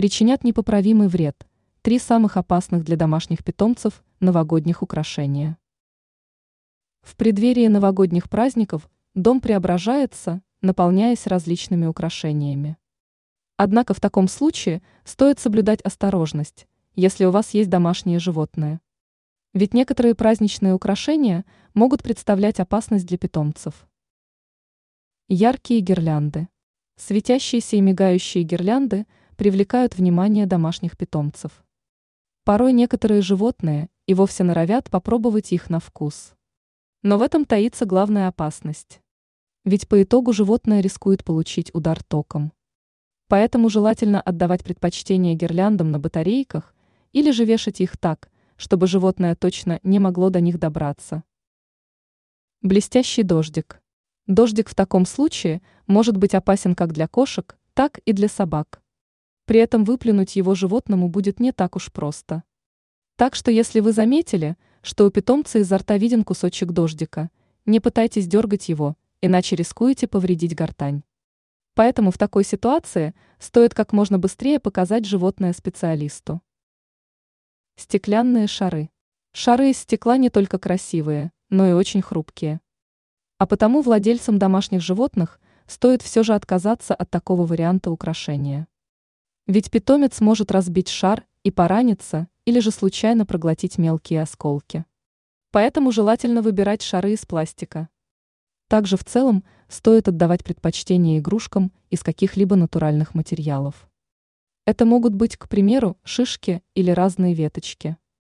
причинят 0.00 0.44
непоправимый 0.44 1.08
вред. 1.08 1.46
Три 1.82 1.98
самых 1.98 2.38
опасных 2.38 2.84
для 2.84 2.96
домашних 2.96 3.44
питомцев 3.44 4.02
новогодних 4.18 4.82
украшения. 4.82 5.58
В 7.02 7.16
преддверии 7.16 7.66
новогодних 7.66 8.30
праздников 8.30 8.88
дом 9.14 9.42
преображается, 9.42 10.40
наполняясь 10.62 11.26
различными 11.26 11.84
украшениями. 11.84 12.78
Однако 13.58 13.92
в 13.92 14.00
таком 14.00 14.26
случае 14.28 14.80
стоит 15.04 15.38
соблюдать 15.38 15.82
осторожность, 15.82 16.66
если 16.94 17.26
у 17.26 17.30
вас 17.30 17.52
есть 17.52 17.68
домашние 17.68 18.20
животные. 18.20 18.80
Ведь 19.52 19.74
некоторые 19.74 20.14
праздничные 20.14 20.72
украшения 20.72 21.44
могут 21.74 22.02
представлять 22.02 22.58
опасность 22.58 23.06
для 23.06 23.18
питомцев. 23.18 23.86
Яркие 25.28 25.80
гирлянды. 25.80 26.48
Светящиеся 26.96 27.76
и 27.76 27.82
мигающие 27.82 28.44
гирлянды 28.44 29.06
привлекают 29.40 29.96
внимание 29.96 30.44
домашних 30.44 30.98
питомцев. 30.98 31.64
Порой 32.44 32.74
некоторые 32.74 33.22
животные 33.22 33.88
и 34.04 34.12
вовсе 34.12 34.44
норовят 34.44 34.90
попробовать 34.90 35.52
их 35.52 35.70
на 35.70 35.80
вкус. 35.80 36.34
Но 37.02 37.16
в 37.16 37.22
этом 37.22 37.46
таится 37.46 37.86
главная 37.86 38.28
опасность. 38.28 39.00
Ведь 39.64 39.88
по 39.88 40.02
итогу 40.02 40.34
животное 40.34 40.82
рискует 40.82 41.24
получить 41.24 41.70
удар 41.72 42.04
током. 42.04 42.52
Поэтому 43.28 43.70
желательно 43.70 44.20
отдавать 44.20 44.62
предпочтение 44.62 45.34
гирляндам 45.34 45.90
на 45.90 45.98
батарейках 45.98 46.74
или 47.14 47.30
же 47.30 47.46
вешать 47.46 47.80
их 47.80 47.96
так, 47.96 48.30
чтобы 48.58 48.86
животное 48.88 49.34
точно 49.36 49.80
не 49.82 50.00
могло 50.00 50.28
до 50.28 50.42
них 50.42 50.58
добраться. 50.58 51.24
Блестящий 52.60 53.22
дождик. 53.22 53.80
Дождик 54.26 54.68
в 54.68 54.74
таком 54.74 55.06
случае 55.06 55.62
может 55.86 56.18
быть 56.18 56.34
опасен 56.34 56.74
как 56.74 56.92
для 56.92 57.08
кошек, 57.08 57.56
так 57.72 58.00
и 58.04 58.12
для 58.12 58.28
собак. 58.28 58.79
При 59.50 59.58
этом 59.58 59.82
выплюнуть 59.82 60.36
его 60.36 60.54
животному 60.54 61.08
будет 61.08 61.40
не 61.40 61.50
так 61.50 61.74
уж 61.74 61.90
просто. 61.90 62.44
Так 63.16 63.34
что 63.34 63.50
если 63.50 63.80
вы 63.80 63.90
заметили, 63.90 64.56
что 64.80 65.04
у 65.04 65.10
питомца 65.10 65.58
изо 65.58 65.76
рта 65.78 65.98
виден 65.98 66.22
кусочек 66.22 66.70
дождика, 66.70 67.30
не 67.66 67.80
пытайтесь 67.80 68.28
дергать 68.28 68.68
его, 68.68 68.96
иначе 69.20 69.56
рискуете 69.56 70.06
повредить 70.06 70.54
гортань. 70.54 71.02
Поэтому 71.74 72.12
в 72.12 72.16
такой 72.16 72.44
ситуации 72.44 73.12
стоит 73.40 73.74
как 73.74 73.92
можно 73.92 74.20
быстрее 74.20 74.60
показать 74.60 75.04
животное 75.04 75.52
специалисту. 75.52 76.40
Стеклянные 77.74 78.46
шары. 78.46 78.88
Шары 79.32 79.70
из 79.70 79.78
стекла 79.78 80.16
не 80.16 80.30
только 80.30 80.60
красивые, 80.60 81.32
но 81.48 81.66
и 81.66 81.72
очень 81.72 82.02
хрупкие. 82.02 82.60
А 83.38 83.48
потому 83.48 83.82
владельцам 83.82 84.38
домашних 84.38 84.80
животных 84.80 85.40
стоит 85.66 86.02
все 86.02 86.22
же 86.22 86.34
отказаться 86.34 86.94
от 86.94 87.10
такого 87.10 87.44
варианта 87.44 87.90
украшения. 87.90 88.68
Ведь 89.50 89.68
питомец 89.68 90.20
может 90.20 90.52
разбить 90.52 90.86
шар 90.86 91.26
и 91.42 91.50
пораниться, 91.50 92.28
или 92.44 92.60
же 92.60 92.70
случайно 92.70 93.26
проглотить 93.26 93.78
мелкие 93.78 94.22
осколки. 94.22 94.84
Поэтому 95.50 95.90
желательно 95.90 96.40
выбирать 96.40 96.82
шары 96.82 97.14
из 97.14 97.26
пластика. 97.26 97.88
Также 98.68 98.96
в 98.96 99.02
целом 99.02 99.42
стоит 99.66 100.06
отдавать 100.06 100.44
предпочтение 100.44 101.18
игрушкам 101.18 101.72
из 101.90 102.04
каких-либо 102.04 102.54
натуральных 102.54 103.16
материалов. 103.16 103.90
Это 104.66 104.84
могут 104.84 105.16
быть, 105.16 105.36
к 105.36 105.48
примеру, 105.48 105.98
шишки 106.04 106.62
или 106.76 106.92
разные 106.92 107.34
веточки. 107.34 107.96